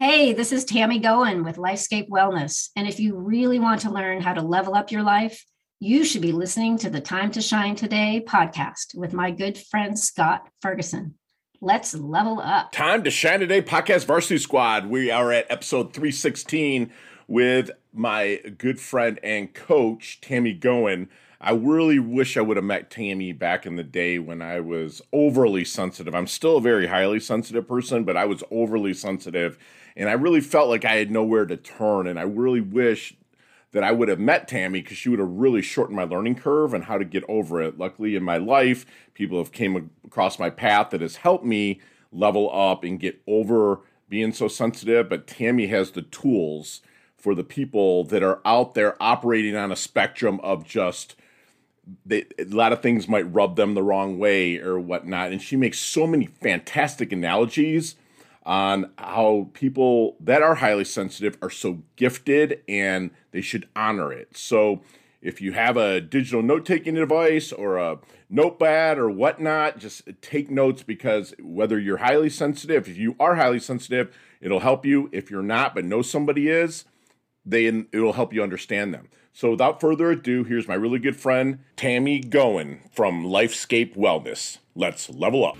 [0.00, 2.68] Hey, this is Tammy Goen with Lifescape Wellness.
[2.76, 5.44] And if you really want to learn how to level up your life,
[5.80, 9.98] you should be listening to the Time to Shine Today podcast with my good friend
[9.98, 11.16] Scott Ferguson.
[11.60, 12.70] Let's level up.
[12.70, 14.86] Time to Shine Today podcast Varsity Squad.
[14.86, 16.92] We are at episode 316
[17.26, 21.08] with my good friend and coach, Tammy Goen.
[21.40, 25.02] I really wish I would have met Tammy back in the day when I was
[25.12, 26.14] overly sensitive.
[26.14, 29.58] I'm still a very highly sensitive person, but I was overly sensitive
[29.98, 32.06] and I really felt like I had nowhere to turn.
[32.06, 33.16] And I really wish
[33.72, 36.72] that I would have met Tammy because she would have really shortened my learning curve
[36.72, 37.78] and how to get over it.
[37.78, 41.80] Luckily, in my life, people have came across my path that has helped me
[42.12, 45.08] level up and get over being so sensitive.
[45.08, 46.80] But Tammy has the tools
[47.16, 51.16] for the people that are out there operating on a spectrum of just
[52.06, 55.32] they, a lot of things might rub them the wrong way or whatnot.
[55.32, 57.96] And she makes so many fantastic analogies
[58.48, 64.34] on how people that are highly sensitive are so gifted and they should honor it.
[64.38, 64.80] So
[65.20, 67.98] if you have a digital note taking device or a
[68.30, 73.60] notepad or whatnot, just take notes because whether you're highly sensitive, if you are highly
[73.60, 75.10] sensitive, it'll help you.
[75.12, 76.86] If you're not, but know somebody is,
[77.44, 79.10] they it'll help you understand them.
[79.34, 84.56] So without further ado, here's my really good friend Tammy Goen from Lifescape Wellness.
[84.74, 85.58] Let's level up.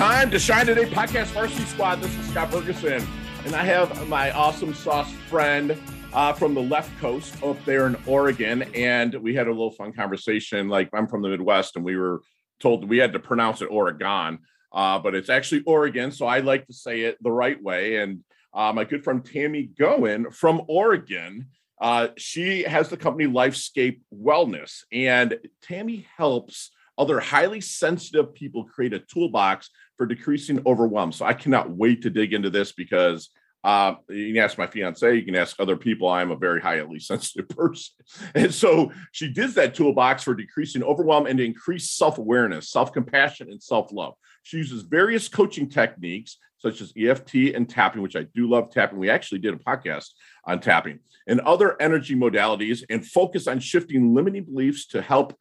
[0.00, 2.00] Time to Shine Today Podcast Varsity Squad.
[2.00, 3.06] This is Scott Ferguson,
[3.44, 5.76] and I have my awesome sauce friend
[6.14, 8.62] uh, from the left coast up there in Oregon.
[8.74, 10.70] And we had a little fun conversation.
[10.70, 12.22] Like, I'm from the Midwest, and we were
[12.60, 14.38] told we had to pronounce it Oregon,
[14.72, 16.12] uh, but it's actually Oregon.
[16.12, 17.96] So I like to say it the right way.
[17.96, 18.20] And
[18.54, 21.48] uh, my good friend Tammy Goen from Oregon.
[21.78, 28.92] Uh, she has the company Lifescape Wellness, and Tammy helps other highly sensitive people create
[28.92, 31.12] a toolbox for decreasing overwhelm.
[31.12, 33.28] So I cannot wait to dig into this because
[33.62, 36.08] uh, you can ask my fiance, you can ask other people.
[36.08, 37.96] I'm a very highly sensitive person.
[38.34, 42.94] And so she did that toolbox for decreasing overwhelm and to increase self awareness, self
[42.94, 44.14] compassion, and self love.
[44.42, 48.98] She uses various coaching techniques such as EFT and tapping, which I do love tapping.
[48.98, 50.12] We actually did a podcast
[50.46, 55.38] on tapping and other energy modalities and focus on shifting limiting beliefs to help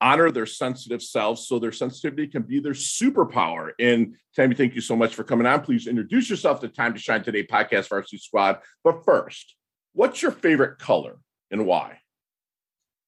[0.00, 3.70] honor their sensitive selves so their sensitivity can be their superpower.
[3.78, 5.62] And Tammy, thank you so much for coming on.
[5.62, 8.58] Please introduce yourself to Time to Shine Today podcast Varsity Squad.
[8.84, 9.54] But first,
[9.92, 11.16] what's your favorite color
[11.50, 12.00] and why?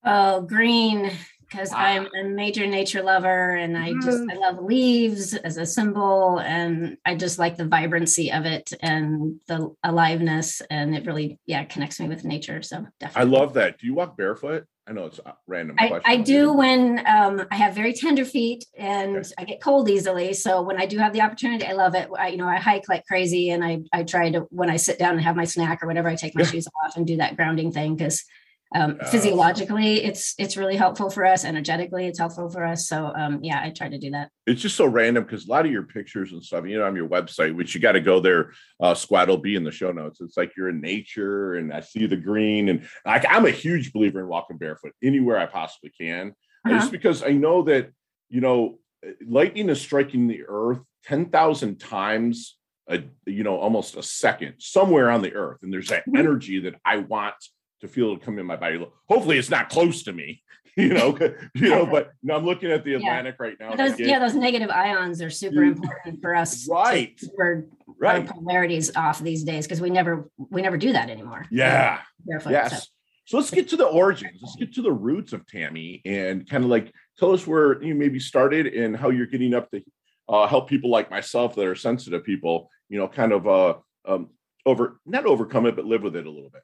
[0.04, 1.10] Oh, green,
[1.40, 1.78] because ah.
[1.78, 4.32] I'm a major nature lover and I just mm.
[4.32, 9.40] I love leaves as a symbol and I just like the vibrancy of it and
[9.48, 12.62] the aliveness and it really yeah connects me with nature.
[12.62, 13.34] So definitely.
[13.34, 13.78] I love that.
[13.78, 14.66] Do you walk barefoot?
[14.88, 18.64] I know it's a random I, I do when um, I have very tender feet
[18.76, 19.30] and okay.
[19.36, 20.32] I get cold easily.
[20.32, 22.08] So when I do have the opportunity, I love it.
[22.18, 24.98] I, you know, I hike like crazy and I, I try to, when I sit
[24.98, 26.48] down and have my snack or whatever, I take my yeah.
[26.48, 28.24] shoes off and do that grounding thing because
[28.74, 31.44] um, physiologically it's it's really helpful for us.
[31.44, 32.86] Energetically it's helpful for us.
[32.86, 34.30] So um, yeah i try to do that.
[34.46, 36.96] It's just so random because a lot of your pictures and stuff you know on
[36.96, 39.92] your website which you got to go there uh, squad will be in the show
[39.92, 40.20] notes.
[40.20, 43.92] It's like you're in nature and i see the green and like i'm a huge
[43.92, 46.34] believer in walking barefoot anywhere i possibly can.
[46.66, 46.78] Uh-huh.
[46.78, 47.90] just because i know that
[48.28, 48.78] you know
[49.26, 52.56] lightning is striking the earth 10,000 times
[52.88, 55.58] a you know almost a second somewhere on the earth.
[55.62, 56.16] And there's that mm-hmm.
[56.16, 57.36] energy that i want
[57.80, 58.84] to feel it come in my body.
[59.08, 60.42] Hopefully, it's not close to me,
[60.76, 61.16] you know,
[61.54, 61.86] you know.
[61.86, 63.46] But you know, I'm looking at the Atlantic yeah.
[63.46, 63.74] right now.
[63.74, 66.68] Those, get, yeah, those negative ions are super important for us.
[66.68, 67.18] Right.
[67.36, 67.66] For
[67.98, 68.26] right.
[68.26, 71.46] polarities off these days because we never we never do that anymore.
[71.50, 72.00] Yeah.
[72.24, 72.70] Barefoot, yes.
[72.70, 72.86] So.
[73.26, 73.36] so.
[73.38, 74.38] let's get to the origins.
[74.42, 77.94] Let's get to the roots of Tammy and kind of like tell us where you
[77.94, 79.82] maybe started and how you're getting up to
[80.28, 82.70] uh, help people like myself that are sensitive people.
[82.88, 83.74] You know, kind of uh,
[84.06, 84.30] um,
[84.64, 86.62] over not overcome it, but live with it a little bit.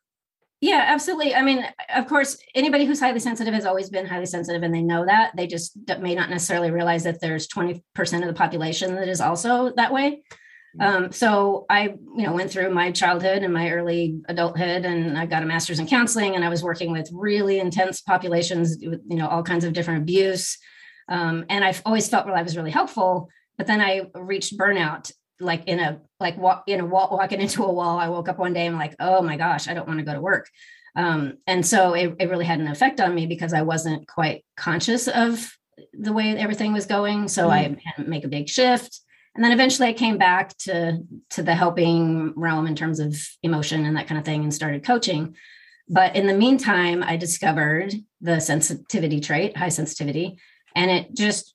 [0.64, 1.34] Yeah, absolutely.
[1.34, 1.62] I mean,
[1.94, 5.36] of course, anybody who's highly sensitive has always been highly sensitive and they know that.
[5.36, 7.82] They just may not necessarily realize that there's 20%
[8.22, 10.22] of the population that is also that way.
[10.80, 11.04] Mm-hmm.
[11.04, 15.26] Um, so I, you know, went through my childhood and my early adulthood, and I
[15.26, 19.16] got a master's in counseling, and I was working with really intense populations, with, you
[19.16, 20.56] know, all kinds of different abuse.
[21.10, 23.28] Um, and I've always felt well, I was really helpful.
[23.58, 27.62] But then I reached burnout like in a like walk in a wall walking into
[27.62, 29.86] a wall i woke up one day and I'm like oh my gosh i don't
[29.86, 30.48] want to go to work.
[30.96, 34.44] Um, and so it, it really had an effect on me because i wasn't quite
[34.56, 35.56] conscious of
[35.92, 37.52] the way everything was going so mm.
[37.52, 39.00] i had to make a big shift.
[39.34, 41.00] And then eventually i came back to
[41.30, 44.84] to the helping realm in terms of emotion and that kind of thing and started
[44.84, 45.36] coaching.
[45.88, 50.38] But in the meantime i discovered the sensitivity trait high sensitivity
[50.76, 51.53] and it just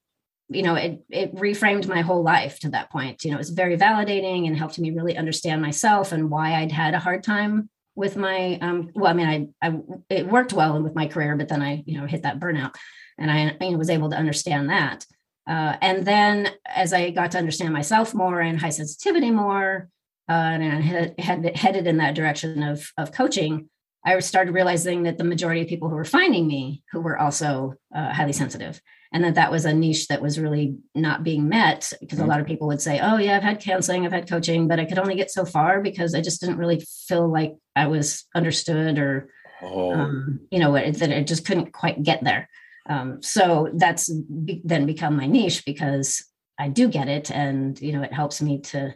[0.50, 3.24] you know, it it reframed my whole life to that point.
[3.24, 6.72] You know, it was very validating and helped me really understand myself and why I'd
[6.72, 9.80] had a hard time with my um well, I mean, I I
[10.10, 12.76] it worked well with my career, but then I, you know, hit that burnout
[13.18, 15.06] and I you know, was able to understand that.
[15.48, 19.90] Uh, and then as I got to understand myself more and high sensitivity more,
[20.30, 23.68] uh, and I had, had headed in that direction of, of coaching,
[24.06, 27.74] I started realizing that the majority of people who were finding me who were also
[27.94, 28.80] uh, highly sensitive,
[29.12, 32.26] and that that was a niche that was really not being met because mm-hmm.
[32.26, 34.80] a lot of people would say, "Oh yeah, I've had counseling, I've had coaching, but
[34.80, 38.26] I could only get so far because I just didn't really feel like I was
[38.36, 39.30] understood or,
[39.62, 39.94] oh.
[39.94, 42.50] um, you know, that I just couldn't quite get there."
[42.88, 46.24] Um, so that's be- then become my niche because
[46.60, 48.94] I do get it, and you know, it helps me to,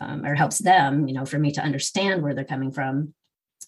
[0.00, 3.14] um, or helps them, you know, for me to understand where they're coming from.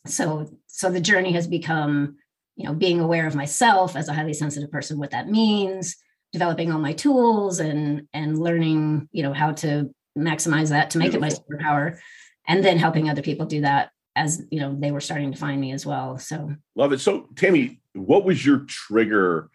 [0.07, 2.17] So, so the journey has become,
[2.57, 5.97] you know, being aware of myself as a highly sensitive person, what that means,
[6.33, 11.13] developing all my tools, and and learning, you know, how to maximize that to make
[11.13, 11.29] Beautiful.
[11.29, 11.99] it my superpower,
[12.47, 15.61] and then helping other people do that as you know they were starting to find
[15.61, 19.49] me as well so love it so tammy what was your trigger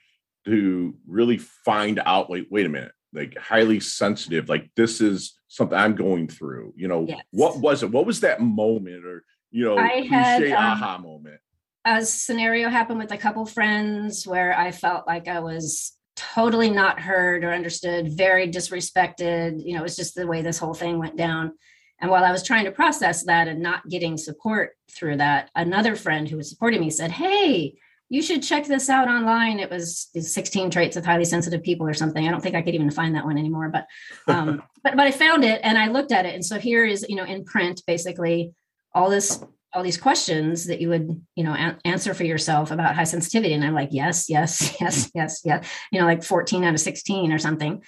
[0.45, 5.77] to really find out like wait a minute like highly sensitive like this is something
[5.77, 7.21] i'm going through you know yes.
[7.31, 11.39] what was it what was that moment or you know I had, um, aha moment
[11.88, 17.00] a scenario happened with a couple friends where i felt like i was totally not
[17.00, 21.00] heard or understood very disrespected you know it was just the way this whole thing
[21.00, 21.51] went down
[22.00, 25.95] and while I was trying to process that and not getting support through that, another
[25.95, 27.75] friend who was supporting me said, Hey,
[28.10, 29.60] you should check this out online.
[29.60, 32.25] It was 16 traits of highly sensitive people or something.
[32.25, 33.86] I don't think I could even find that one anymore, but
[34.33, 36.33] um, but but I found it and I looked at it.
[36.33, 38.54] And so here is, you know, in print, basically
[38.94, 39.44] all this
[39.74, 43.54] all these questions that you would you know a- answer for yourself about high sensitivity
[43.54, 47.31] and i'm like yes yes yes yes yes you know like 14 out of 16
[47.31, 47.81] or something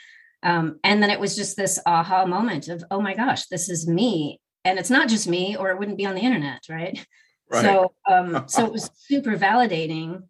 [0.43, 3.87] um, and then it was just this aha moment of, oh my gosh, this is
[3.87, 4.39] me.
[4.65, 7.05] And it's not just me, or it wouldn't be on the internet, right?
[7.51, 7.61] right.
[7.61, 10.23] So, um, so it was super validating.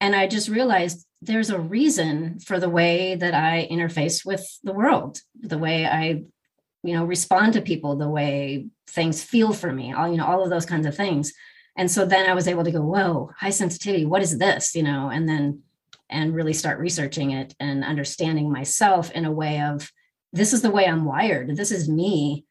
[0.00, 4.72] And I just realized there's a reason for the way that I interface with the
[4.72, 6.22] world, the way I,
[6.82, 10.42] you know, respond to people, the way things feel for me, all, you know, all
[10.42, 11.32] of those kinds of things.
[11.76, 14.74] And so then I was able to go, whoa, high sensitivity, what is this?
[14.74, 15.62] You know, and then
[16.08, 19.90] and really start researching it and understanding myself in a way of
[20.32, 21.56] this is the way I'm wired.
[21.56, 22.44] This is me.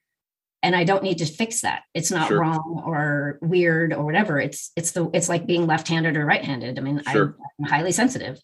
[0.62, 1.84] And I don't need to fix that.
[1.94, 2.42] It's not sure.
[2.42, 4.40] wrong or weird or whatever.
[4.40, 6.78] It's it's the it's like being left-handed or right-handed.
[6.78, 7.38] I mean, sure.
[7.60, 8.42] I'm highly sensitive.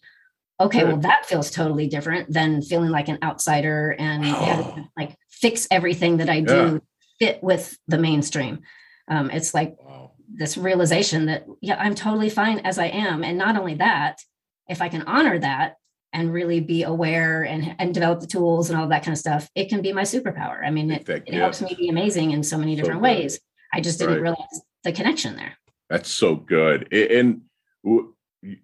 [0.58, 4.86] Okay, well, that feels totally different than feeling like an outsider and oh.
[4.96, 6.78] like fix everything that I do yeah.
[7.18, 8.60] fit with the mainstream.
[9.08, 10.12] Um, it's like wow.
[10.32, 13.22] this realization that yeah, I'm totally fine as I am.
[13.22, 14.20] And not only that,
[14.66, 15.76] if I can honor that
[16.14, 19.50] and really be aware and, and develop the tools and all that kind of stuff,
[19.54, 20.64] it can be my superpower.
[20.64, 23.38] I mean, it, it helps me be amazing in so many different ways.
[23.74, 24.22] I just didn't right.
[24.22, 25.58] realize the connection there.
[25.90, 26.90] That's so good.
[26.92, 27.42] And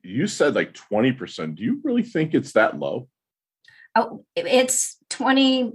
[0.02, 1.56] you said like 20%.
[1.56, 3.08] Do you really think it's that low?
[3.94, 5.74] Oh, it's 20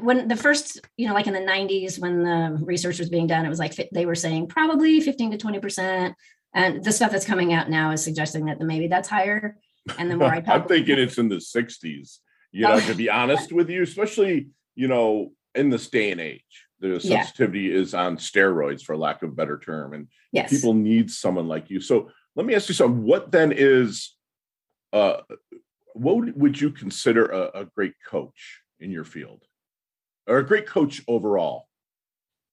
[0.00, 3.44] when the first, you know, like in the 90s when the research was being done,
[3.44, 6.14] it was like they were saying probably 15 to 20%.
[6.54, 9.56] And the stuff that's coming out now is suggesting that maybe that's higher.
[9.98, 12.18] And the more I, I'm thinking it's in the 60s.
[12.50, 13.14] You know, to be oh.
[13.14, 17.74] honest with you, especially you know in this day and age, the sensitivity yeah.
[17.74, 20.48] is on steroids, for lack of a better term, and yes.
[20.48, 21.80] people need someone like you.
[21.80, 23.02] So let me ask you something.
[23.02, 24.16] What then is,
[24.92, 25.18] uh,
[25.94, 29.42] what would you consider a, a great coach in your field,
[30.28, 31.66] or a great coach overall?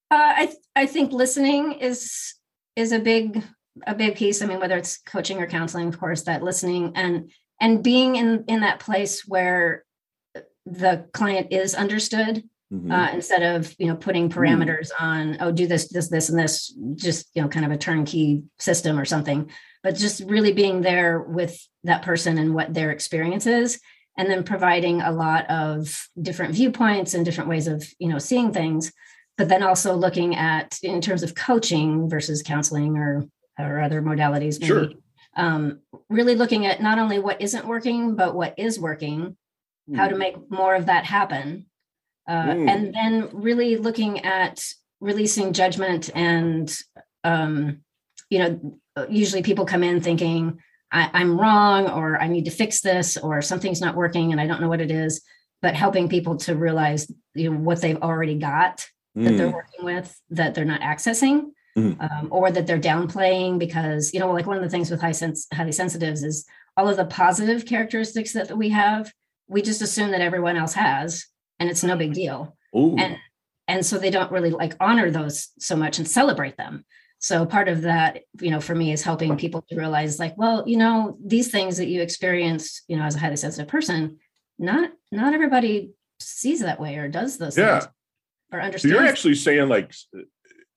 [0.09, 2.33] Uh, I th- I think listening is
[2.75, 3.43] is a big
[3.87, 7.29] a big piece i mean whether it's coaching or counseling of course that listening and
[7.59, 9.83] and being in in that place where
[10.65, 12.91] the client is understood mm-hmm.
[12.91, 15.01] uh, instead of you know putting parameters mm.
[15.01, 18.43] on oh do this this this and this just you know kind of a turnkey
[18.59, 19.49] system or something
[19.85, 23.79] but just really being there with that person and what their experience is
[24.17, 28.51] and then providing a lot of different viewpoints and different ways of you know seeing
[28.51, 28.91] things
[29.37, 33.25] but then also looking at in terms of coaching versus counseling or
[33.59, 34.67] or other modalities maybe.
[34.67, 34.89] Sure.
[35.37, 39.35] Um, really looking at not only what isn't working, but what is working,
[39.89, 39.95] mm.
[39.95, 40.19] how to hmm.
[40.19, 41.65] make more of that happen.
[42.27, 42.69] Uh, mm.
[42.69, 44.63] And then really looking at
[45.01, 46.73] releasing judgment and,
[47.25, 47.81] um,
[48.29, 48.79] you know,
[49.09, 50.59] usually people come in thinking,
[50.91, 54.47] I, am wrong, or I need to fix this, or something's not working and I
[54.47, 55.21] don't know what it is.
[55.61, 58.85] But helping people to realize you know, what they've already got
[59.17, 59.23] mm.
[59.25, 59.53] that they're hmm.
[59.55, 61.45] working with that they're not accessing
[61.77, 62.01] mm-hmm.
[62.01, 65.11] um, or that they're downplaying because you know like one of the things with high
[65.11, 66.45] sense highly sensitives is
[66.77, 69.11] all of the positive characteristics that we have
[69.47, 71.25] we just assume that everyone else has
[71.59, 72.95] and it's no big deal Ooh.
[72.97, 73.17] and
[73.67, 76.85] and so they don't really like honor those so much and celebrate them
[77.19, 80.63] so part of that you know for me is helping people to realize like well
[80.67, 84.17] you know these things that you experience you know as a highly sensitive person
[84.59, 87.79] not not everybody sees that way or does those Yeah.
[87.79, 87.91] things
[88.51, 90.21] or so understands you're actually saying like uh,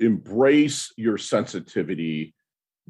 [0.00, 2.34] embrace your sensitivity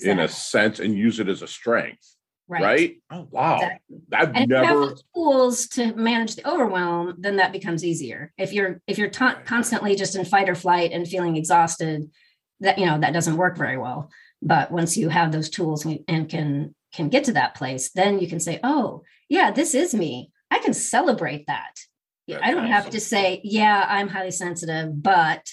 [0.01, 2.15] in a sense and use it as a strength,
[2.49, 3.01] right?
[3.11, 3.57] Oh wow.
[3.57, 3.97] Exactly.
[4.13, 7.85] I've And if you have never the tools to manage the overwhelm, then that becomes
[7.85, 8.33] easier.
[8.39, 12.11] If you're if you're ta- constantly just in fight or flight and feeling exhausted,
[12.61, 14.11] that you know that doesn't work very well.
[14.43, 18.29] But once you have those tools and, can can get to that place, then you
[18.29, 20.31] can say, "Oh, yeah, this is me.
[20.51, 21.75] I can celebrate that."
[22.27, 25.49] That's I don't have to say, "Yeah, I'm highly sensitive," but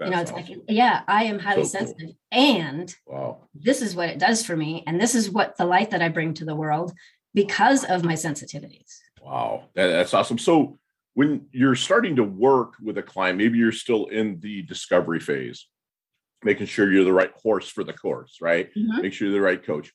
[0.00, 0.46] you know, it's awesome.
[0.58, 1.86] like, "Yeah, I am highly So cool.
[1.88, 3.48] sensitive," and wow.
[3.54, 6.08] this is what it does for me, and this is what the light that I
[6.08, 6.92] bring to the world
[7.34, 8.98] because of my sensitivities.
[9.22, 9.64] Wow.
[9.74, 10.38] That- that's awesome.
[10.38, 10.78] So
[11.14, 15.66] when you're starting to work with a client, maybe you're still in the discovery phase,
[16.42, 18.72] making sure you're the right horse for the course, right?
[18.74, 19.02] Mhm.
[19.02, 19.92] Make sure you're the right coach.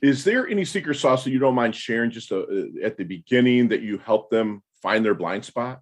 [0.00, 2.44] Is there any secret sauce that you don't mind sharing just uh,
[2.82, 5.80] at the beginning that you help them find their blind spot?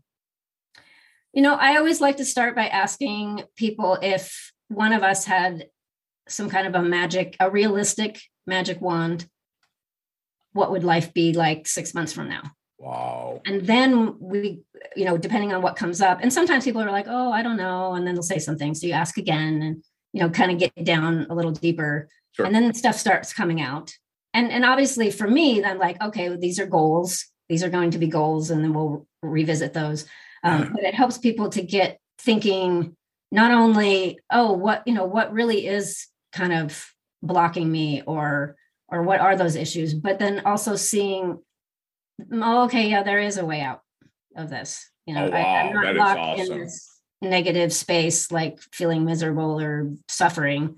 [1.33, 5.69] You know, I always like to start by asking people if one of us had
[6.29, 9.29] some kind of a magic, a realistic magic wand,
[10.53, 12.43] what would life be like six months from now?
[12.81, 13.43] Wow.
[13.45, 14.63] And then we,
[14.97, 17.59] you know, depending on what comes up, and sometimes people are like, oh, I don't
[17.59, 17.93] know.
[17.93, 18.75] And then they'll say something.
[18.75, 19.85] So you ask again and,
[20.15, 22.09] you know, kind of get down a little deeper.
[22.33, 22.47] Sure.
[22.47, 23.93] And then stuff starts coming out.
[24.33, 27.27] And, and obviously for me, I'm like, okay, these are goals.
[27.51, 28.51] These are going to be goals.
[28.51, 30.07] And then we'll revisit those.
[30.43, 32.97] Um, but it helps people to get thinking
[33.31, 36.91] not only, oh, what, you know, what really is kind of
[37.23, 38.57] blocking me or,
[38.89, 41.39] or what are those issues, but then also seeing
[42.31, 43.81] Mm, oh, okay, yeah, there is a way out
[44.37, 44.91] of this.
[45.07, 46.53] You know, Oh, I, I'm not locked awesome.
[46.53, 50.77] in this negative space, like feeling miserable or suffering.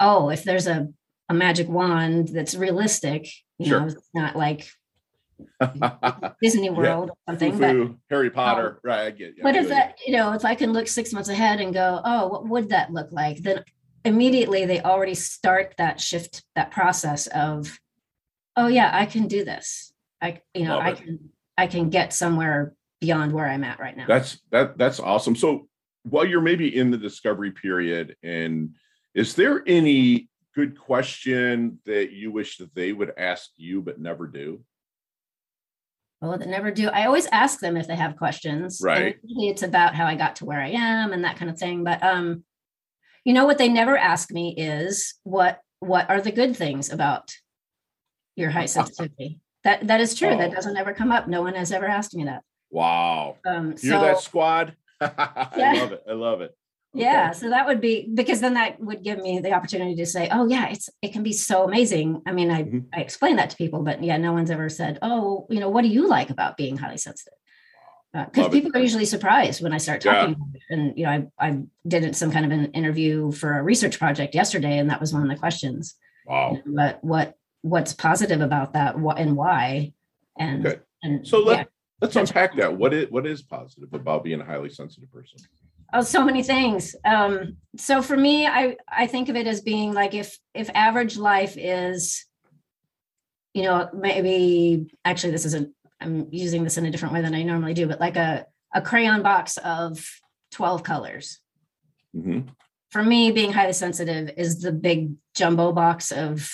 [0.00, 0.88] Oh, if there's a,
[1.28, 3.80] a magic wand that's realistic, you Sure.
[3.80, 4.68] know, it's not like
[6.42, 8.34] Disney World or something, but Harry oh.
[8.34, 8.80] Potter.
[8.82, 9.06] right.
[9.06, 11.60] I get but I if that, you know, if I can look six months ahead
[11.60, 13.38] and go, oh, what would that look like?
[13.38, 13.64] Then
[14.04, 17.78] immediately they already start that shift, that process of,
[18.56, 19.92] oh yeah, I can do this.
[20.24, 20.96] I, you know, Love I it.
[20.96, 21.18] can,
[21.58, 24.06] I can get somewhere beyond where I'm at right now.
[24.08, 25.36] That's that that's awesome.
[25.36, 25.68] So
[26.04, 28.74] while you're maybe in the discovery period, and
[29.14, 34.26] is there any good question that you wish that they would ask you but never
[34.26, 34.64] do?
[36.22, 36.88] Well, they never do.
[36.88, 38.80] I always ask them if they have questions.
[38.82, 39.16] Right.
[39.22, 41.84] it's about how I got to where I am and that kind of thing.
[41.84, 42.44] But um,
[43.24, 47.34] you know what they never ask me is what what are the good things about
[48.36, 49.40] your high sensitivity?
[49.64, 50.36] That that is true.
[50.36, 50.54] That Oh.
[50.54, 51.26] doesn't ever come up.
[51.28, 52.42] No one has ever asked me that.
[52.70, 53.36] Wow.
[53.46, 54.76] Um, so that squad?
[55.00, 55.72] I Yeah.
[55.74, 56.02] love it.
[56.08, 56.54] I love it.
[56.96, 60.28] yeah, so that would be because then that would give me the opportunity to say,
[60.30, 62.22] oh yeah, it's it can be so amazing.
[62.26, 62.84] I mean, I Mhm.
[62.92, 65.82] I explain that to people, but yeah, no one's ever said, oh, you know, what
[65.82, 67.38] do you like about being highly sensitive?
[68.12, 68.52] Because it.
[68.52, 70.14] people are usually surprised when I start Yeah.
[70.14, 70.34] talking.
[70.34, 70.62] about it.
[70.70, 74.34] And you know, I I did some kind of an interview for a research project
[74.34, 75.94] yesterday, and that was one of the questions.
[76.26, 76.58] Wow.
[76.64, 78.98] What what what's positive about that?
[78.98, 79.94] What and why?
[80.38, 80.82] And Good.
[81.02, 81.64] and So let, yeah.
[82.02, 82.76] let's unpack that.
[82.76, 85.38] What is what is positive about being a highly sensitive person?
[85.94, 86.94] Oh, so many things.
[87.06, 91.16] Um, so for me, I I think of it as being like if if average
[91.16, 92.26] life is,
[93.54, 95.70] you know, maybe actually this isn't.
[96.00, 98.44] I'm using this in a different way than I normally do, but like a
[98.74, 100.04] a crayon box of
[100.50, 101.38] twelve colors.
[102.14, 102.48] Mhm.
[102.90, 106.50] For me, being highly sensitive is the big jumbo box of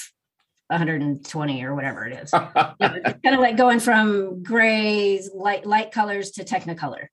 [0.71, 2.31] 120 or whatever it is.
[2.81, 7.07] Yeah, it's kind of like going from grays, light light colors to technicolor.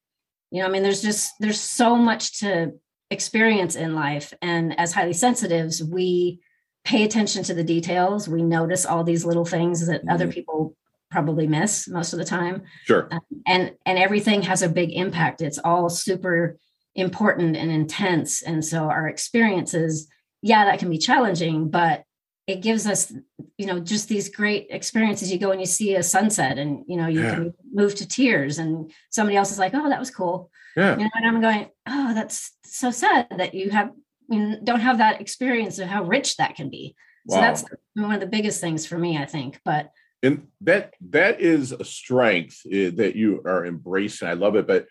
[0.51, 2.71] You know, I mean, there's just there's so much to
[3.11, 6.39] experience in life, and as highly sensitives, we
[6.85, 8.29] pay attention to the details.
[8.29, 10.33] We notice all these little things that other Mhm.
[10.33, 10.75] people
[11.11, 13.09] probably miss most of the time, sure.
[13.45, 15.41] and and everything has a big impact.
[15.41, 16.57] It's all super
[16.95, 20.07] important and intense, and so our experiences,
[20.41, 22.03] yeah, that can be challenging, but
[22.47, 23.13] it gives us
[23.57, 25.31] you know just these great experiences.
[25.31, 27.35] You go and you see a sunset and you know you Yeah.
[27.35, 30.49] can move to tears and somebody else is like oh that was cool.
[30.75, 30.95] Yeah.
[30.97, 33.91] you know and i'm going oh that's so sad that you have
[34.29, 36.95] you don't have that experience of how rich that can be.
[37.29, 39.91] So that's one of the biggest things for me i think but
[40.23, 44.27] and that that is a strength eh, that you are embracing.
[44.29, 44.85] I love it but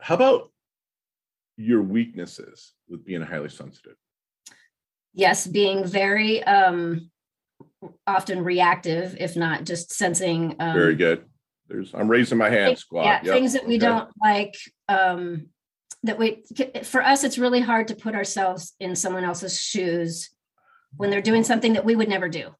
[0.00, 0.50] how about
[1.56, 3.96] your weaknesses with being highly sensitive
[5.14, 7.10] yes being very um
[8.06, 11.24] often reactive if not just sensing um, very good
[11.68, 13.04] There's I'm raising my hand, squad.
[13.04, 13.34] Yeah, yep.
[13.34, 13.86] things that we okay.
[13.86, 14.56] don't like.
[14.88, 15.48] Um,
[16.04, 16.44] that we
[16.84, 20.30] for us, it's really hard to put ourselves in someone else's shoes
[20.96, 22.54] when they're doing something that we would never do.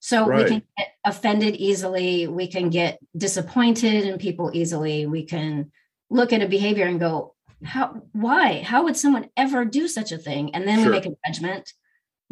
[0.00, 0.44] So right.
[0.44, 2.26] we can get offended easily.
[2.26, 5.06] We can get disappointed in people easily.
[5.06, 5.72] We can
[6.10, 8.02] look at a behavior and go, "How?
[8.12, 8.62] Why?
[8.62, 10.86] How would someone ever do such a thing?" And then sure.
[10.86, 11.72] we make a judgment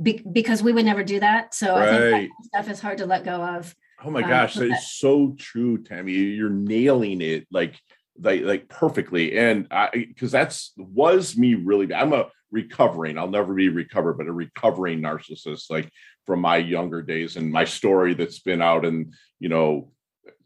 [0.01, 1.55] be- because we would never do that.
[1.55, 1.89] So right.
[1.89, 3.75] I think that stuff is hard to let go of.
[4.05, 6.13] Oh my um, gosh, that is so true, Tammy.
[6.13, 7.81] You're nailing it like
[8.21, 9.37] like like perfectly.
[9.37, 11.93] And I because that's was me really.
[11.93, 13.19] I'm a recovering.
[13.19, 15.91] I'll never be recovered, but a recovering narcissist, like
[16.27, 19.93] from my younger days and my story that's been out in you know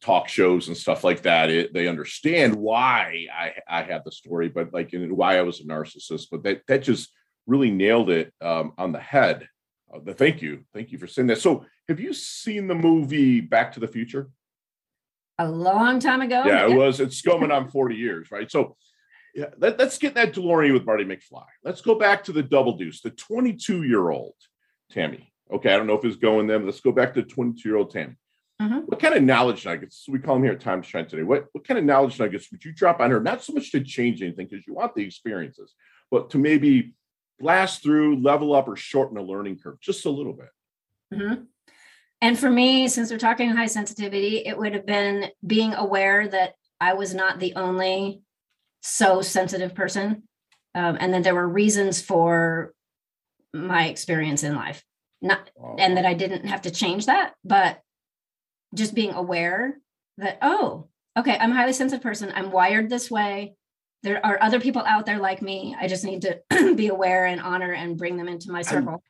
[0.01, 1.51] talk shows and stuff like that.
[1.51, 5.61] It, they understand why I I had the story, but like and why I was
[5.61, 6.29] a narcissist.
[6.31, 7.11] But that that just
[7.47, 9.49] really nailed it um, on the head.
[9.93, 11.41] Uh, thank you, thank you for saying that.
[11.41, 14.31] So have you seen the movie Back to the Future?
[15.39, 16.45] A long time ago.
[16.47, 17.01] Yeah, it was.
[17.01, 18.51] It's going on 40 years, right?
[18.51, 18.77] So
[19.35, 21.45] yeah, let, us get that DeLorean with Marty McFly.
[21.65, 24.35] Let's go back to the double deuce, the 22 year old
[24.91, 25.33] Tammy.
[25.51, 26.65] Okay, I don't know if it's going them.
[26.65, 28.17] Let's go back to 22 year old Tammy.
[28.61, 28.79] Mm-hmm.
[28.81, 30.05] What kind of knowledge nuggets?
[30.09, 31.23] We call them here at Time Shine today.
[31.23, 33.21] What what kind of knowledge nuggets would you drop on her?
[33.21, 35.75] Not so much to change anything because you want the experiences,
[36.11, 36.95] but to maybe
[37.39, 40.49] blast through, level up, or shorten the learning curve just a little bit.
[41.13, 41.43] Mm-hmm.
[42.21, 46.55] And for me, since we're talking high sensitivity, it would have been being aware that
[46.81, 48.23] I was not the only
[48.81, 50.23] so sensitive person,
[50.75, 52.73] um, and that there were reasons for
[53.53, 54.85] my experience in life.
[55.21, 55.77] Not, wow.
[55.79, 57.81] and that I didn't have to change that, but
[58.75, 59.79] just being aware
[60.19, 62.33] that oh, okay, I'm a highly sensitive person.
[62.35, 63.55] I'm wired this way.
[64.03, 65.77] There are other people out there like me.
[65.79, 69.03] I just need to be aware and honor and bring them into my circle.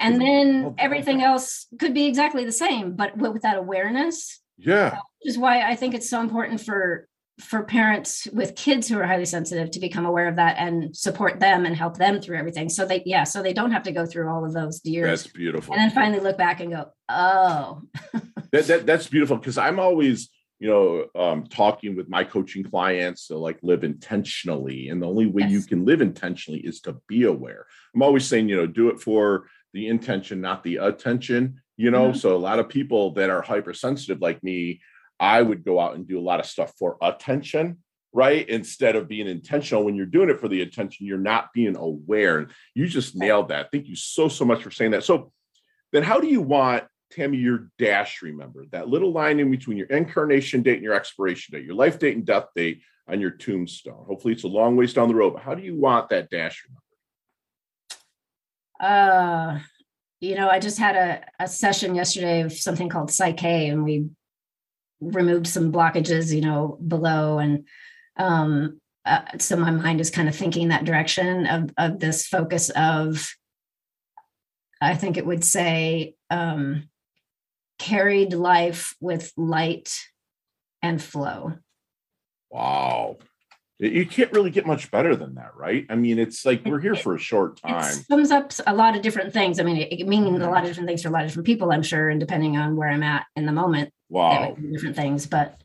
[0.00, 4.90] and then everything else could be exactly the same but with that awareness yeah.
[4.90, 7.06] which is why i think it's so important for
[7.40, 11.38] for parents with kids who are highly sensitive to become aware of that and support
[11.38, 12.68] them and help them through everything.
[12.70, 15.32] So they yeah so they don't have to go through all of those years that's
[15.32, 15.74] beautiful.
[15.74, 17.82] and then finally look back and go oh.
[18.52, 23.26] That, that, that's beautiful because i'm always you know um, talking with my coaching clients
[23.26, 25.50] to like live intentionally and the only way yes.
[25.50, 29.00] you can live intentionally is to be aware i'm always saying you know do it
[29.00, 32.08] for the intention, not the attention, you know?
[32.08, 32.18] Mm-hmm.
[32.18, 34.80] So a lot of people that are hypersensitive like me,
[35.20, 37.78] I would go out and do a lot of stuff for attention,
[38.12, 38.48] right?
[38.48, 39.84] Instead of being intentional.
[39.84, 42.48] When you're doing it for the attention, you're not being aware.
[42.74, 43.68] You just nailed that.
[43.70, 45.04] Thank you so, so much for saying that.
[45.04, 45.30] So
[45.92, 49.86] then how do you want Tammy, your dash, remember that little line in between your
[49.88, 54.04] incarnation date and your expiration date, your life date and death date on your tombstone.
[54.06, 56.64] Hopefully, it's a long ways down the road, but how do you want that dash
[56.64, 56.82] remembered?
[58.80, 59.60] Uh,
[60.20, 64.08] you know, I just had a, a session yesterday of something called PSYCH-K, and we
[65.00, 67.38] removed some blockages, you know, below.
[67.38, 67.66] And
[68.16, 72.70] um, uh, so my mind is kind of thinking that direction of, of this focus
[72.70, 73.30] of,
[74.80, 76.88] I think it would say, um,
[77.78, 79.92] carried life with light
[80.82, 81.54] and flow.
[82.50, 83.18] Wow.
[83.78, 85.84] You can't really get much better than that, right?
[85.90, 87.84] I mean, it's like we're here for a short time.
[87.84, 89.60] It sums up a lot of different things.
[89.60, 90.50] I mean, it, it means a mm-hmm.
[90.50, 92.76] lot of different things for a lot of different people, I'm sure, and depending on
[92.76, 93.92] where I'm at in the moment.
[94.08, 94.56] Wow.
[94.72, 95.26] Different things.
[95.26, 95.60] But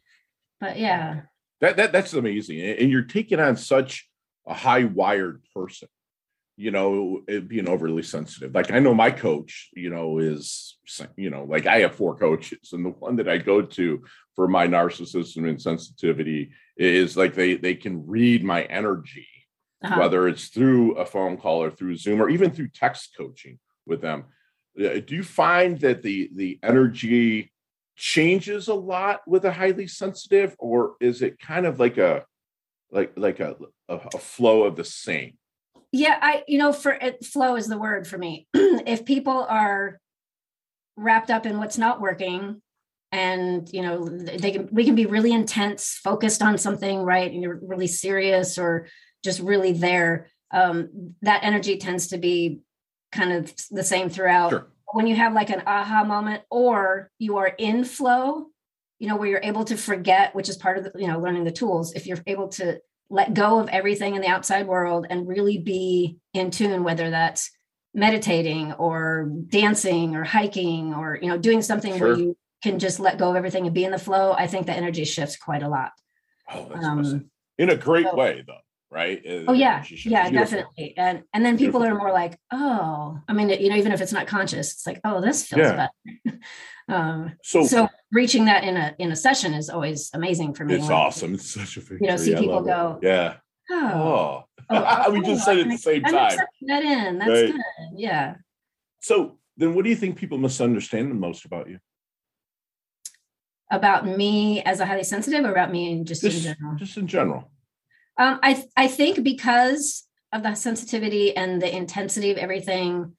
[0.60, 1.22] but yeah.
[1.62, 2.60] That, that that's amazing.
[2.60, 4.10] And you're taking on such
[4.46, 5.88] a high wired person
[6.62, 8.54] you know, being overly sensitive.
[8.54, 10.78] Like I know my coach, you know, is,
[11.18, 14.04] you know, like I have four coaches, and the one that I go to
[14.36, 19.28] for my narcissism and sensitivity is like they they can read my energy,
[19.84, 20.00] uh-huh.
[20.00, 24.02] whether it's through a phone call or through Zoom or even through text coaching with
[24.02, 24.26] them.
[24.80, 27.52] Uh, do you find that the the energy
[27.96, 32.24] changes a lot with a highly sensitive, or is it kind of like a
[32.92, 33.56] like like a,
[33.90, 35.40] a, a flow of the same?
[35.92, 40.00] Yeah i you know for it, flow is the word for me if people are
[40.98, 42.62] wrapped up in what's not working
[43.12, 47.42] and you know they can we can be really intense focused on something right and
[47.42, 48.88] you're really serious or
[49.24, 52.60] just really there um, that energy tends to be
[53.12, 54.68] kind of the same throughout sure.
[54.94, 58.48] when you have like an aha moment or you are in flow
[59.00, 61.44] you know where you're able to forget which is part of the you know learning
[61.44, 62.80] the tools if you're able to
[63.12, 67.52] let go of everything in the outside world and really be in tune whether that's
[67.94, 72.08] meditating or dancing or hiking or you know doing something sure.
[72.08, 74.66] where you can just let go of everything and be in the flow i think
[74.66, 75.92] the energy shifts quite a lot
[76.54, 77.32] oh, that's um, awesome.
[77.58, 78.54] in a great so, way though
[78.92, 79.22] right?
[79.48, 80.32] Oh yeah, yeah, Beautiful.
[80.32, 80.94] definitely.
[80.98, 81.98] And and then people Beautiful.
[81.98, 85.00] are more like, oh, I mean, you know, even if it's not conscious, it's like,
[85.04, 85.88] oh, this feels yeah.
[86.26, 86.40] better.
[86.90, 90.76] um, so so reaching that in a in a session is always amazing for me.
[90.76, 91.34] It's awesome.
[91.34, 92.00] It's such a victory.
[92.02, 93.08] You know, see people go, it.
[93.08, 93.38] yeah.
[93.72, 96.38] Oh, oh we just said it at the same I'm time.
[96.68, 97.20] That in.
[97.20, 97.52] That's right.
[97.52, 97.62] good.
[97.96, 98.36] Yeah.
[99.00, 101.80] So then, what do you think people misunderstand the most about you?
[103.72, 106.76] About me as a highly sensitive, or about me just, just in general?
[106.76, 107.51] Just in general.
[108.22, 113.14] Um, I I think because of the sensitivity and the intensity of everything,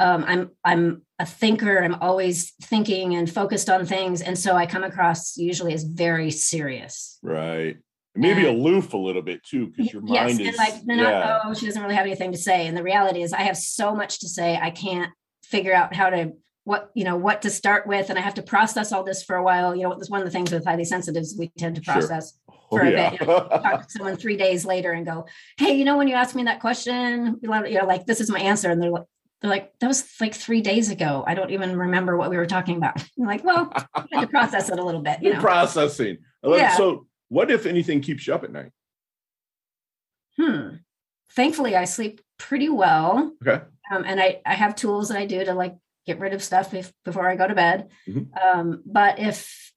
[0.00, 1.78] um, I'm I'm a thinker.
[1.78, 6.32] I'm always thinking and focused on things, and so I come across usually as very
[6.32, 7.18] serious.
[7.22, 7.76] Right.
[8.16, 11.42] Maybe and, aloof a little bit too, because your mind yes, is and like yeah.
[11.44, 12.66] oh, she doesn't really have anything to say.
[12.66, 14.58] And the reality is, I have so much to say.
[14.60, 15.12] I can't
[15.44, 16.32] figure out how to
[16.64, 19.34] what you know what to start with and i have to process all this for
[19.34, 21.80] a while you know this one of the things with highly sensitives we tend to
[21.80, 22.38] process
[22.70, 23.10] for a yeah.
[23.10, 26.08] bit you know, talk to someone three days later and go hey you know when
[26.08, 29.04] you asked me that question you know like this is my answer and they're like
[29.40, 32.46] they're like that was like three days ago i don't even remember what we were
[32.46, 35.40] talking about I'm like well I had to process it a little bit you know?
[35.40, 36.76] processing yeah.
[36.76, 38.70] so what if anything keeps you up at night
[40.36, 40.76] hmm
[41.32, 45.44] thankfully i sleep pretty well okay um, and I, I have tools that I do
[45.44, 47.88] to like get rid of stuff if, before I go to bed.
[48.08, 48.38] Mm-hmm.
[48.38, 49.69] Um, but if,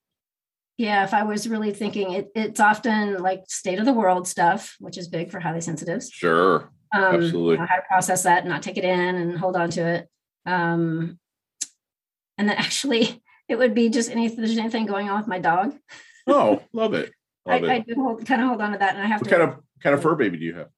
[0.78, 4.76] yeah, if I was really thinking it, it's often like state of the world stuff,
[4.80, 6.10] which is big for highly sensitives.
[6.10, 6.72] Sure.
[6.94, 7.54] Um, Absolutely.
[7.54, 9.82] You know, how to process that and not take it in and hold on to
[9.82, 10.10] it.
[10.46, 11.20] Um,
[12.38, 15.76] and then actually it would be just any, there's anything going on with my dog.
[16.28, 17.12] Oh, love it.
[17.46, 17.72] Love I, it.
[17.72, 19.36] I do hold, kind of hold on to that and I have what to.
[19.38, 20.70] kind of, kind of fur baby do you have?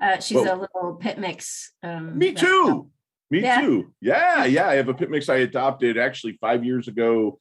[0.00, 1.72] Uh, she's a little pit mix.
[1.82, 2.90] Um, Me too.
[3.30, 3.60] Me yeah.
[3.60, 3.92] too.
[4.00, 4.68] Yeah, yeah.
[4.68, 7.38] I have a pit mix I adopted actually five years ago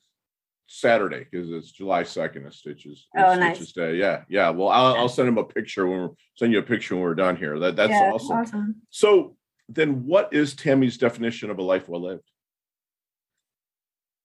[0.71, 3.07] Saturday because it's July 2nd of Stitches.
[3.17, 3.57] Oh, nice.
[3.57, 3.95] Stitches Day.
[3.95, 4.49] Yeah, yeah.
[4.51, 7.13] Well, I'll, I'll, send him a picture when we're send you a picture when we're
[7.13, 7.59] done here.
[7.59, 8.37] That that's yeah, awesome.
[8.37, 8.75] awesome.
[8.89, 9.35] So
[9.67, 12.23] then what is Tammy's definition of a life well lived?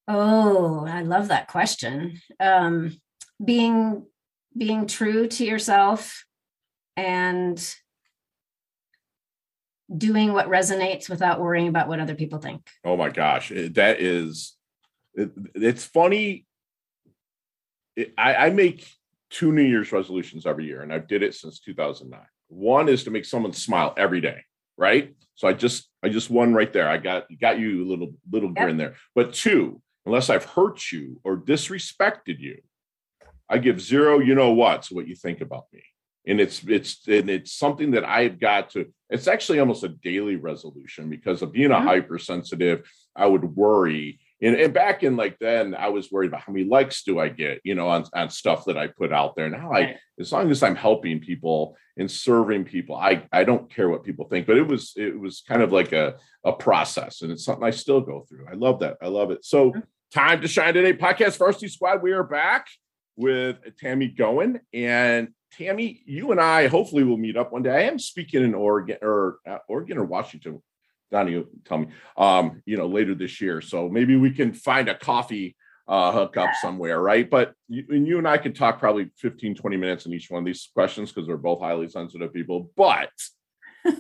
[0.07, 2.21] Oh, I love that question.
[2.39, 2.97] Um,
[3.45, 4.07] being
[4.57, 6.25] being true to yourself
[6.97, 7.75] and
[9.95, 12.69] doing what resonates without worrying about what other people think.
[12.85, 14.56] Oh my gosh, that is
[15.17, 16.47] it, it's funny.
[17.97, 18.87] It, I, I make
[19.31, 22.21] two New Year's resolutions every year, and I've did it since 2009.
[22.49, 24.43] One is to make someone smile every day,
[24.77, 25.15] right?
[25.35, 26.89] So I just I just won right there.
[26.89, 28.65] I got got you a little little yep.
[28.65, 28.95] grin there.
[29.15, 32.59] But two, unless I've hurt you or disrespected you,
[33.49, 34.21] I give zero.
[34.21, 34.85] You know what?
[34.85, 35.83] So what you think about me
[36.27, 38.87] and it's it's and it's something that I've got to.
[39.09, 41.87] It's actually almost a daily resolution because of being a mm-hmm.
[41.87, 42.91] hypersensitive.
[43.15, 46.65] I would worry, and, and back in like then, I was worried about how many
[46.65, 49.49] likes do I get, you know, on on stuff that I put out there.
[49.49, 53.89] Now, I as long as I'm helping people and serving people, I I don't care
[53.89, 54.47] what people think.
[54.47, 57.71] But it was it was kind of like a a process, and it's something I
[57.71, 58.47] still go through.
[58.51, 58.97] I love that.
[59.03, 59.45] I love it.
[59.45, 59.71] So.
[59.71, 59.81] Mm-hmm.
[60.13, 62.01] Time to shine today, podcast varsity squad.
[62.01, 62.69] We are back
[63.17, 64.61] with Tammy Goen.
[64.73, 67.71] And Tammy, you and I hopefully will meet up one day.
[67.71, 70.63] I am speaking in Oregon or uh, Oregon or Washington.
[71.11, 73.61] Donnie, tell me, um, you know, later this year.
[73.61, 75.57] So maybe we can find a coffee
[75.89, 77.29] uh, hook up somewhere, right?
[77.29, 80.41] But you, and you and I could talk probably 15, 20 minutes in each one
[80.41, 82.71] of these questions because we're both highly sensitive people.
[82.77, 83.11] But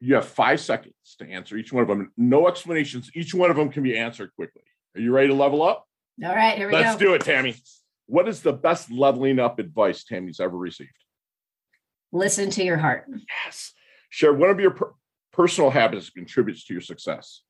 [0.00, 2.12] you have five seconds to answer each one of them.
[2.16, 3.10] No explanations.
[3.14, 4.62] Each one of them can be answered quickly.
[4.94, 5.84] Are you ready to level up?
[6.24, 6.88] All right, here we Let's go.
[6.90, 7.56] Let's do it, Tammy.
[8.06, 10.90] What is the best leveling up advice Tammy's ever received?
[12.12, 13.06] Listen to your heart.
[13.44, 13.72] Yes.
[14.10, 14.76] Share one of your
[15.40, 17.40] personal habits contributes to your success.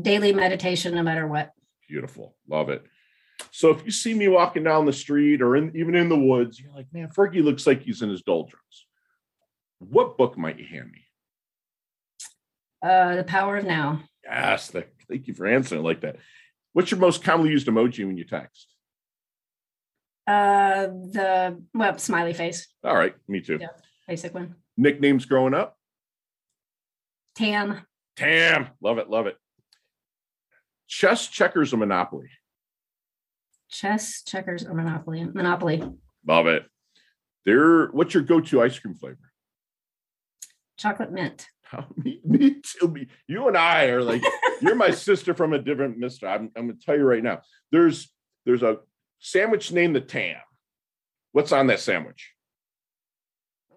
[0.00, 1.52] Daily meditation, no matter what.
[1.88, 2.34] Beautiful.
[2.48, 2.84] Love it.
[3.52, 6.58] So if you see me walking down the street or in, even in the woods,
[6.58, 8.86] you're like, man, Fergie looks like he's in his doldrums.
[9.78, 11.02] What book might you hand me?
[12.82, 14.02] Uh, the Power of Now.
[14.24, 14.70] Yes.
[14.70, 16.16] Thank you for answering like that.
[16.72, 18.66] What's your most commonly used emoji when you text?
[20.26, 22.66] Uh, the well, smiley face.
[22.82, 23.58] All right, me too.
[23.60, 23.68] Yeah,
[24.08, 24.56] basic one.
[24.76, 25.78] Nicknames growing up?
[27.34, 27.80] Tam.
[28.16, 28.68] Tam.
[28.80, 29.10] Love it.
[29.10, 29.36] Love it.
[30.86, 32.28] Chess, checkers, or Monopoly?
[33.70, 35.24] Chess, checkers, or Monopoly?
[35.24, 35.82] Monopoly.
[36.26, 36.64] Love it.
[37.44, 37.88] There.
[37.88, 39.18] What's your go-to ice cream flavor?
[40.76, 41.46] Chocolate mint.
[41.72, 42.88] Oh, me, me too.
[42.88, 44.22] Me, you and I are like
[44.60, 46.28] you're my sister from a different mister.
[46.28, 47.40] I'm, I'm going to tell you right now.
[47.72, 48.12] There's
[48.44, 48.78] there's a
[49.18, 50.36] sandwich named the Tam.
[51.32, 52.32] What's on that sandwich?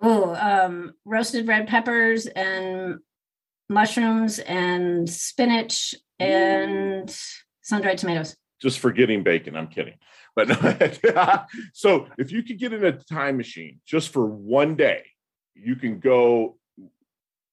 [0.01, 2.99] Oh, um, roasted red peppers and
[3.69, 7.09] mushrooms and spinach and
[7.61, 8.35] sun dried tomatoes.
[8.61, 9.55] Just forgetting bacon.
[9.55, 9.95] I'm kidding.
[10.35, 10.49] But
[11.73, 15.03] so if you could get in a time machine just for one day,
[15.55, 16.57] you can go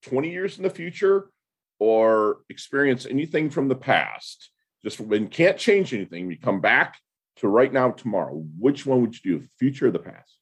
[0.05, 1.31] 20 years in the future
[1.79, 4.51] or experience anything from the past.
[4.85, 6.99] Just when can't change anything, we come back
[7.37, 8.45] to right now, tomorrow.
[8.59, 10.39] Which one would you do, future or the past?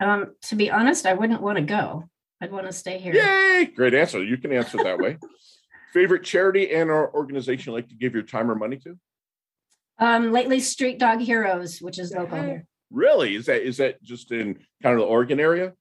[0.00, 2.04] Um, to be honest, I wouldn't want to go.
[2.40, 3.14] I'd want to stay here.
[3.14, 3.66] Yay!
[3.74, 4.22] Great answer.
[4.22, 5.18] You can answer that way.
[5.92, 8.96] Favorite charity and or organization like to give your time or money to?
[9.98, 12.66] Um, lately, Street Dog Heroes, which is local here.
[12.90, 13.34] Really?
[13.34, 15.72] Is that is that just in kind of the Oregon area?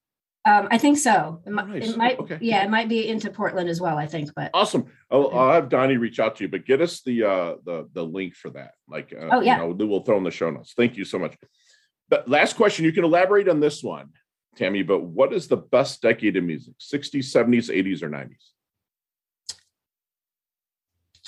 [0.45, 1.41] Um, I think so.
[1.45, 1.89] It, Nice.
[1.89, 2.37] it might, Okay.
[2.39, 3.97] yeah, it might be into Portland as well.
[3.97, 4.85] I think, but Awesome.
[5.11, 8.03] I'll, I'll have Donnie reach out to you, but get us the uh the the
[8.03, 8.71] link for that.
[8.87, 9.61] Like, uh, Oh, yeah.
[9.61, 10.73] you know, we'll throw in the show notes.
[10.75, 11.35] Thank you so much.
[12.09, 14.09] But last question, you can elaborate on this one,
[14.57, 14.83] Tammy.
[14.83, 16.73] But what is the best decade of music?
[16.79, 18.51] 60s, 70s, 80s, or 90s?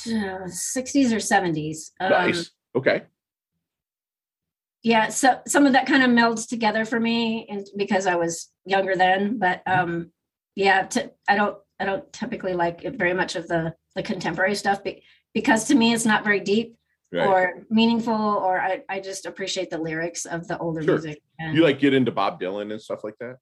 [0.07, 1.91] uh, 60s or 70s.
[1.99, 2.51] Um, nice.
[2.75, 3.01] Okay.
[4.83, 8.49] yeah so some of that kind of melds together for me and because i was
[8.65, 10.11] younger then but um
[10.55, 14.53] yeah to, i don't i don't typically like it very much of the the contemporary
[14.53, 16.75] stuff be, because to me it's not very deep
[17.11, 17.27] Right.
[17.27, 20.93] or meaningful or I, I just appreciate the lyrics of the older Sure.
[20.93, 23.37] music and you like get into Bob Dylan and stuff like that?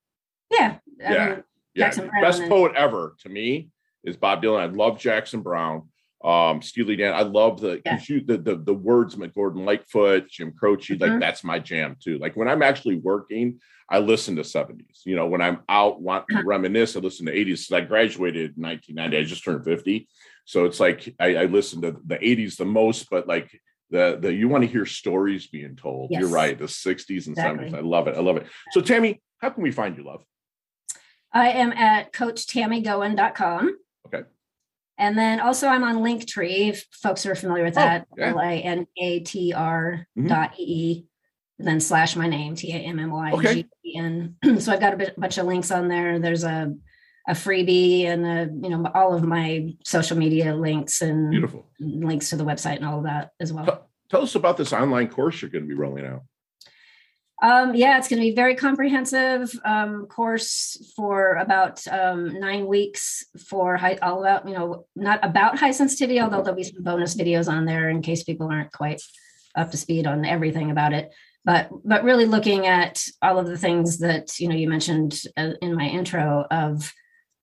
[0.52, 1.26] yeah I Yeah.
[1.30, 1.44] mean,
[1.76, 3.70] Yeah, Jackson Browne best and- poet ever to me
[4.06, 4.60] is Bob Dylan.
[4.62, 5.90] I love Jackson Browne,
[6.24, 7.14] um, Steely Dan.
[7.14, 8.00] I love the Yeah.
[8.08, 10.96] you- the, the the words, Gordon Lightfoot, Jim Croce.
[10.98, 11.20] Like Mhm.
[11.20, 12.18] that's my jam too.
[12.20, 15.02] Like when I'm actually working, I listen to 70s.
[15.06, 16.44] You know, when I'm out want to Uh-huh.
[16.46, 17.68] reminisce, I listen to 80s.
[17.68, 19.18] So I graduated in 1990.
[19.18, 20.08] I just turned 50,
[20.48, 23.10] so it's like I, I listen to the 80s the most.
[23.10, 23.52] But like
[23.92, 26.10] the the you want to hear stories being told.
[26.12, 26.58] You're right.
[26.58, 27.74] The 60s and 70s.
[27.74, 28.16] I love it.
[28.16, 28.48] I love it.
[28.72, 30.24] So Tammy, how can we find you, love?
[31.34, 34.24] i am at coachtammygoen.com Okay.
[34.98, 38.30] and then also i'm on linktree if folks are familiar with Oh, that yeah.
[38.30, 40.28] l-a-n-a-t-r Mhm.
[40.30, 45.70] dot and then slash my name t-a-m-m-y-g-e-n so i've got a bit, bunch of links
[45.70, 46.74] on there there's a
[47.28, 51.66] a freebie and a, you know all of my social media links and Beautiful.
[51.80, 54.74] links to the website and all of that as well Tell- Tell us about this
[54.74, 56.24] online course you're going to be rolling out.
[57.40, 63.24] Um, yeah, it's going to be very comprehensive um, course for about um, nine weeks
[63.48, 67.16] for high, all about you know not about high sensitivity, although there'll be some bonus
[67.16, 69.02] videos on there in case people aren't quite
[69.56, 71.14] up to speed on everything about it.
[71.46, 75.52] But but really looking at all of the things that you know you mentioned uh,
[75.62, 76.92] in my intro of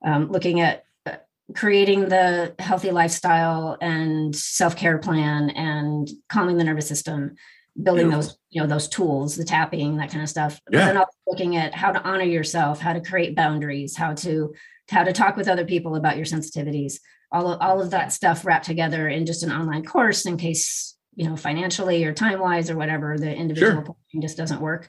[0.04, 1.16] um, looking at uh,
[1.54, 7.34] creating the healthy lifestyle and self-care plan and calming the nervous system
[7.82, 8.22] building Beautiful.
[8.28, 10.86] those you know those tools the tapping that kind of stuff but Yeah.
[10.86, 14.54] then also looking at how to honor yourself how to create boundaries how to
[14.90, 17.00] how to talk with other people about your sensitivities
[17.32, 20.96] all of, all of that stuff wrapped together in just an online course in case
[21.16, 24.22] you know financially or time wise or whatever the individual Sure.
[24.22, 24.88] just doesn't work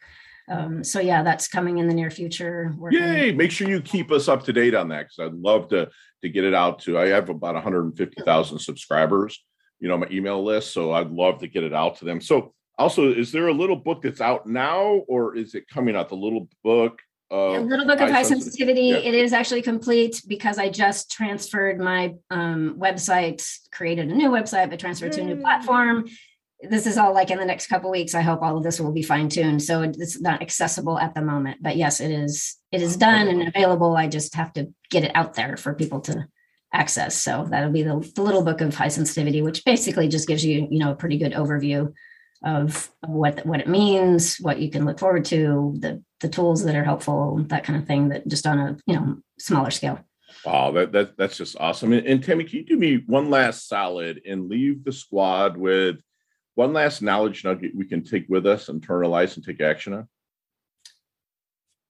[0.49, 3.31] um, so yeah that's coming in the near future Yay!
[3.31, 5.89] Make sure you keep us up to date on that because I'd love to
[6.21, 6.97] to get it out to.
[6.99, 9.43] I have about 150,000 subscribers,
[9.79, 10.73] you know, my email list.
[10.73, 12.19] So I'd love to get it out to them.
[12.21, 16.09] So also, is there a little book that's out now, or is it coming out?
[16.09, 16.99] The little book.
[17.31, 18.89] a Of, little book of high sensitivity.
[18.89, 19.07] sensitivity.
[19.07, 19.13] Yeah.
[19.19, 24.69] It is actually complete because I just transferred my um, website, created a new website,
[24.69, 26.05] but transferred to a new platform.
[26.61, 28.15] This is all like in the next couple weeks.
[28.15, 29.61] I hope all of this will be fine tuned.
[29.61, 32.57] So it's not accessible at the moment, but yes, it is.
[32.71, 33.95] It is done and available.
[33.95, 36.27] I just have to get it out there for people to
[36.73, 37.15] access.
[37.15, 40.67] So that'll be the, the little book of high sensitivity, which basically just gives you,
[40.69, 41.93] you know, a pretty good overview
[42.43, 46.63] of of what what it means, what you can look forward to, the the tools
[46.63, 48.09] that are helpful, that kind of thing.
[48.09, 49.99] That just on a you know smaller scale.
[50.45, 51.93] Wow, that, that that's just awesome.
[51.93, 55.97] And, and Tammy, can you do me one last solid and leave the squad with
[56.55, 60.07] one last knowledge nugget we can take with us, and internalize, and take action on?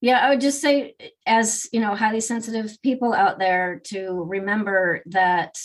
[0.01, 5.01] Yeah, I would just say, as you know, highly sensitive people out there, to remember
[5.07, 5.57] that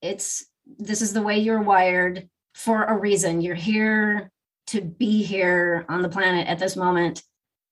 [0.00, 0.46] it's
[0.78, 3.40] this is the way you're wired for a reason.
[3.40, 4.30] You're here
[4.68, 7.22] to be here on the planet at this moment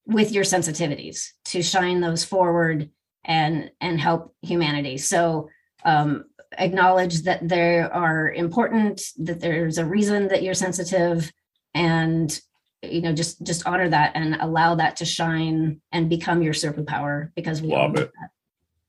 [0.07, 2.90] with your sensitivities to shine those forward
[3.24, 4.98] and and help humanity.
[4.98, 5.48] So
[5.85, 6.24] um,
[6.59, 11.33] acknowledge that they are important, that there's a reason that you're sensitive,
[11.75, 12.41] and
[12.83, 17.31] you know just just honor that and allow that to shine and become your superpower
[17.35, 18.11] because we Love it.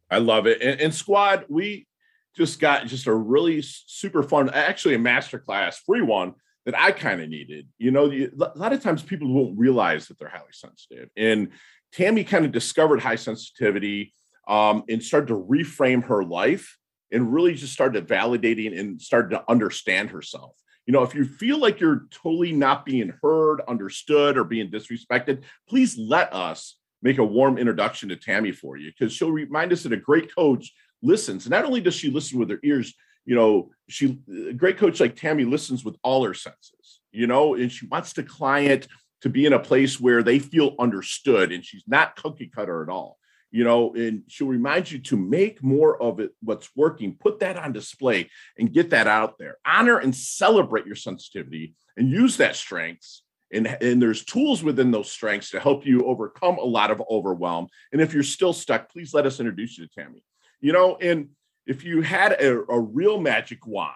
[0.10, 0.62] I love it.
[0.62, 1.88] And, and squad, we
[2.36, 6.34] just got just a really super fun, actually a masterclass, free one
[6.66, 7.68] that I kind of needed.
[7.78, 11.10] You know, you, a lot of times people won't realize that they're highly sensitive.
[11.18, 11.50] And
[11.92, 14.14] Tammy kind of discovered high sensitivity
[14.48, 16.78] um, and started to reframe her life
[17.14, 20.56] and really just started validating and started to understand herself.
[20.86, 25.44] You know, if you feel like you're totally not being heard, understood, or being disrespected,
[25.70, 29.84] please let us make a warm introduction to Tammy for you because she'll remind us
[29.84, 31.48] that a great coach listens.
[31.48, 32.94] Not only does she listen with her ears,
[33.26, 37.56] you know, she a great coach like Tammy listens with all her senses, you know,
[37.56, 38.88] and she wants the client
[39.22, 42.90] to be in a place where they feel understood and she's not cookie cutter at
[42.90, 43.18] all
[43.54, 47.56] you know, and she'll remind you to make more of it what's working, put that
[47.56, 49.58] on display and get that out there.
[49.64, 53.22] Honor and celebrate your sensitivity and use that strengths.
[53.54, 57.68] And, and there's tools within those strengths to help you overcome a lot of overwhelm.
[57.92, 60.24] And if you're still stuck, please let us introduce you to Tammy.
[60.60, 61.30] You know, and
[61.68, 63.94] if you had a, a real magic wand,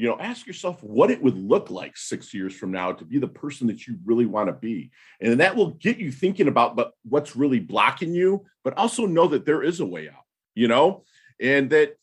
[0.00, 3.18] you know ask yourself what it would look like six years from now to be
[3.18, 4.90] the person that you really want to be.
[5.20, 9.28] And that will get you thinking about but what's really blocking you but also know
[9.28, 11.04] that there is a way out you know?
[11.40, 11.96] And that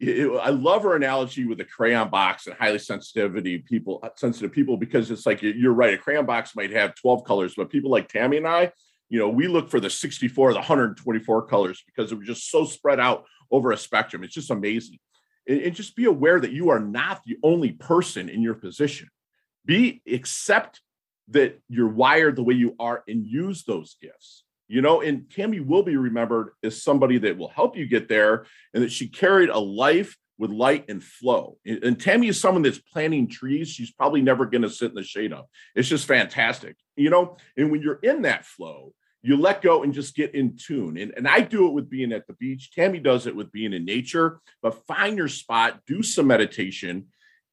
[0.00, 4.52] it, i love her analogy with the crayon box and highly sensitivity people uh, sensitive
[4.52, 7.90] people because it's like you're right a crayon box might have 12 colors but people
[7.90, 8.70] like tammy and i
[9.08, 13.00] you know we look for the 64 the 124 colors because we're just so spread
[13.00, 14.22] out over a spectrum.
[14.22, 14.98] It's just amazing
[15.48, 19.08] and, and just be aware that you are not the only person in your position.
[19.64, 20.80] Be accept
[21.28, 24.44] that you're wired the way you are and use those gifts.
[24.68, 28.44] You know, and Tammy will be remembered as somebody that will help you get there
[28.74, 31.56] and that she carried a life with light and flow.
[31.66, 34.94] And, and Tammy is someone that's planting trees she's probably never going to sit in
[34.94, 35.46] the shade of.
[35.74, 36.76] It's just fantastic.
[36.96, 40.56] You know, and when you're in that flow, you let go and just get in
[40.56, 40.96] tune.
[40.96, 42.70] And, and I do it with being at the beach.
[42.72, 47.06] Tammy does it with being in nature, but find your spot, do some meditation.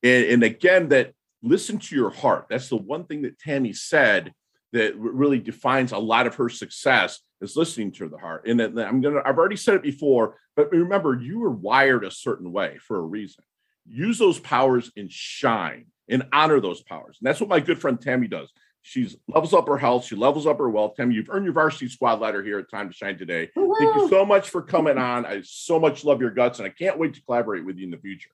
[0.04, 2.48] And, and again, that listen to your heart.
[2.50, 4.34] That's the one thing that Tammy said
[4.74, 8.48] that really defines a lot of her success is listening to the heart.
[8.48, 12.52] And I'm to, I've already said it before, but remember, you were wired a certain
[12.52, 13.44] way for a reason.
[13.88, 17.18] Use those powers and shine and honor those powers.
[17.20, 18.52] And that's what my good friend Tammy does.
[18.88, 20.06] She's levels up her health.
[20.06, 20.96] She levels up her wealth.
[20.96, 23.50] Tammy, you've earned your varsity squad letter here at Time to Shine today.
[23.56, 23.74] Woo-hoo.
[23.80, 25.26] Thank you so much for coming on.
[25.26, 27.90] I so much love your guts, and I can't wait to collaborate with you in
[27.90, 28.30] the future.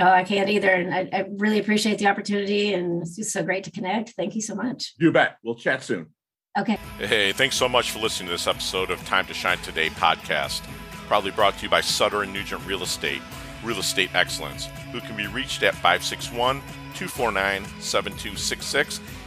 [0.00, 0.70] Oh, I can't either.
[0.70, 4.10] And I, I really appreciate the opportunity, and it's just so great to connect.
[4.10, 4.94] Thank you so much.
[4.96, 5.38] You bet.
[5.42, 6.06] We'll chat soon.
[6.56, 6.78] Okay.
[6.98, 10.62] Hey, thanks so much for listening to this episode of Time to Shine Today podcast.
[11.08, 13.22] Proudly brought to you by Sutter and Nugent Real Estate,
[13.64, 16.60] Real Estate Excellence, who can be reached at 561
[16.94, 19.00] 249 7266